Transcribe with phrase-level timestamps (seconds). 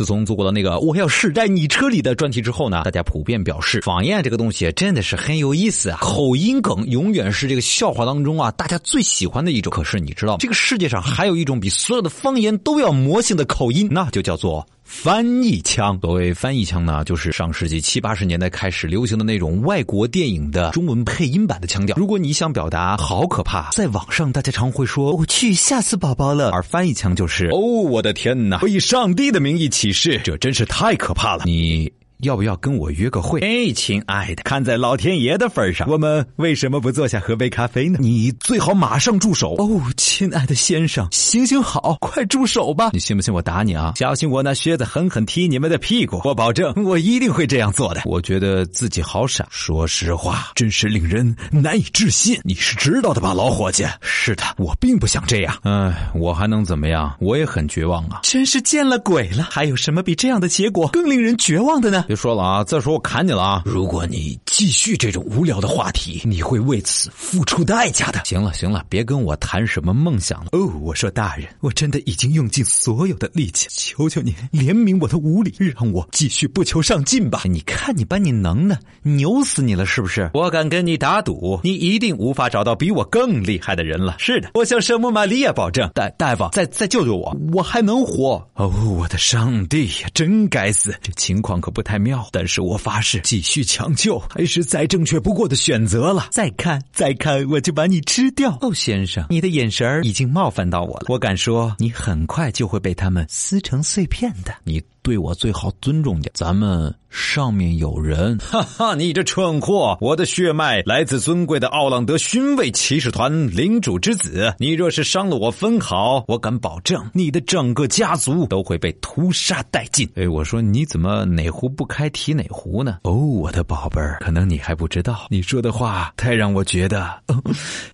[0.00, 5.98] 自从做过了那个我要试在你车里的专题之后呢，大家普遍表示方言这个东西真的是很有意思啊。
[6.00, 9.70] 口音梗永远是这个笑话当中啊大家最喜欢的一种。
[9.70, 14.66] 可是你知道这个世界上还有一种比所有的方言都要魔性的口音，那就叫做。
[14.92, 21.96] 翻译腔，所谓翻译腔呢，就是上世纪七八十年代开始流行的那种外国电影的中文配音版的腔调。
[21.96, 31.44] 如果你想表达好可怕，在网上大家常会说我去吓死宝宝了，而翻译腔就是哦我的天哪，我以上帝的名义起誓，这真是太可怕了。
[31.46, 31.90] 你。
[32.22, 33.40] 要不要跟我约个会？
[33.40, 37.98] 哎，亲爱的，看在老天爷的份上，我们为什么不坐下喝杯咖啡呢？
[38.00, 39.54] 你最好马上住手！
[39.56, 42.90] 哦，亲爱的先生，行行好，快住手吧！
[42.92, 43.92] 你信不信我打你啊？
[43.96, 46.20] 小心我拿靴子狠狠踢你们的屁股！
[46.24, 48.02] 我保证，我一定会这样做的。
[48.04, 52.38] 我觉得自己好傻，说实话，真是令人难以置信。
[52.44, 53.86] 你是知道的吧，老伙计？
[54.02, 55.56] 是的，我并不想这样。
[55.62, 57.14] 哎，我还能怎么样？
[57.20, 58.20] 我也很绝望啊！
[58.22, 59.48] 真是见了鬼了！
[59.50, 62.04] 还有什么比这样的结果更令人绝望的呢？
[62.10, 62.64] 别说了啊！
[62.64, 63.62] 再说我砍你了啊！
[63.64, 68.20] 如果你继续这种无聊的话题，你会为此付出代价的。
[68.26, 70.50] 行了行了，别跟我谈什么梦想了。
[70.52, 77.40] 哦，我说大人，我真的已经用尽所有的力气，求求您怜悯我的无礼，让我继续不求上进吧。
[77.46, 80.30] 你看你把你能的，牛死你了是不是？
[80.34, 84.16] 我敢跟你打赌，你一定无法找到比我更厉害的人了。
[84.18, 85.90] 是的，我向圣母玛利亚保证。
[85.94, 88.46] 大大夫，再再救救我，我还能活。
[88.56, 91.98] 哦，我的上帝呀，真该死，这情况可不太。
[91.98, 96.26] 妙，但是我发誓，继续抢救还是再正确不过的选择了。
[96.30, 98.58] 再看，再看，我就把你吃掉。
[98.60, 101.06] 哦，先生，你的眼神已经冒犯到我了。
[101.08, 104.52] 我敢说，你很快就会被他们撕成碎片的。
[104.64, 104.82] 你。
[105.02, 108.38] 对我最好尊重点，咱们上面有人。
[108.50, 109.96] 哈哈，你这蠢货！
[110.00, 114.54] 我的血脉来自尊贵的奥朗德勋位骑士团领主之子。
[114.58, 120.08] 你若是伤了我分毫，我敢保证你的整个家族都会被屠杀殆尽。
[120.16, 122.98] 哎，我说你怎么哪壶不开提哪壶呢？
[123.02, 127.10] 哦，我的宝贝儿，可能你还不知道，你说的话太让我觉得，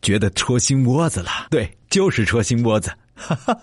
[0.03, 1.31] 觉得戳心窝子了。
[1.51, 2.91] 对，就是戳心窝子。
[3.17, 3.59] 哈哈，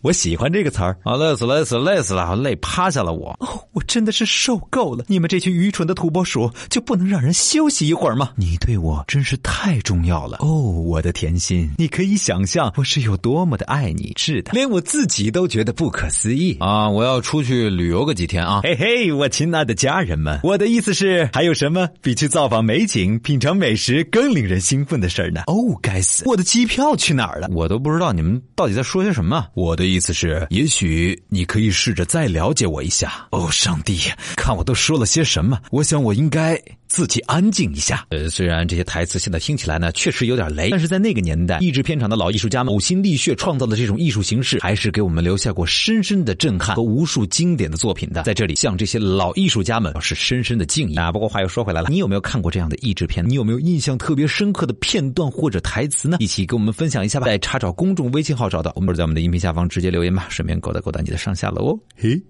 [0.00, 1.16] 我喜欢这个词儿啊！
[1.16, 3.36] 累死累死累死了，累趴下了我。
[3.40, 5.04] 哦，我真的是受够了！
[5.08, 8.30] 你们这群愚蠢的土拨鼠，就不能让人休息一会儿吗？
[8.36, 14.12] 你对我真是太重要了哦，我的甜心，你可以想象我是有多么的爱你。
[14.16, 16.88] 是的，连我自己都觉得不可思议啊！
[16.88, 18.60] 我要出去旅游个几天啊！
[18.62, 25.42] 嘿嘿，我亲爱的家人们，我的意思是，还有什么比去造访美景、品尝美食更令人兴奋的事儿呢？
[25.48, 27.48] 哦，该死，我的机票去哪儿了？
[27.50, 28.83] 我都不知道你们到底在。
[28.84, 29.48] 说些什么？
[29.54, 33.26] 我的意思是，也许你可以试着再了解我一下。
[33.30, 33.98] 哦，上帝，
[34.36, 35.58] 看我都说了些什么？
[35.70, 36.62] 我想我应该。
[36.86, 38.06] 自己安静一下。
[38.10, 48.22] 呃，虽然这些台词现在听起来呢，确实有点雷，但是在那个年代，译制片厂的老艺术家们呕心沥血创造的这种艺术形式，还是给我们留下过深深的震撼和无数经典的作品的。
[48.22, 51.10] 在这里，向这些老艺术家们表示深深的敬意啊！
[51.10, 53.28] 不过话又说回来了，你有没有看过这样的译制片？
[53.28, 56.18] 你有没有印象特别深刻的片段或者台词呢？
[56.20, 57.26] 一起跟我们分享一下吧。
[57.26, 61.78] 在查找公众微信号找到，我们在我们的音频下方直接留言吧，顺便勾搭勾搭你的上下楼哦。
[61.96, 62.20] 嘿，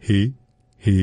[0.00, 0.32] 嘿。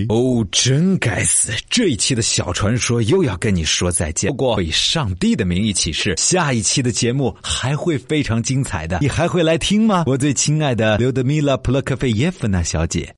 [0.09, 1.52] 哦，真该死！
[1.69, 4.30] 这一期的小传说又要跟你说再见。
[4.30, 9.00] 不过，以上帝的名义起誓，下一期的节目还会非常精彩的。
[9.02, 10.03] 你还会来听吗？
[10.06, 13.09] 我最亲爱的刘德米拉·普洛克菲耶夫娜小姐。